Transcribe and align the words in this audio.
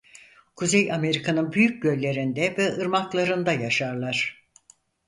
Kuzey 0.55 0.91
Amerika'nın 0.93 1.51
büyük 1.53 1.81
göllerinde 1.83 2.57
ve 2.57 2.73
ırmaklarında 2.75 3.51
yaşarlar. 3.53 4.47